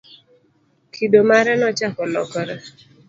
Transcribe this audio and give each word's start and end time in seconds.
kido 0.93 1.19
mare 1.29 1.51
nochako 1.59 2.03
lokore 2.13 2.55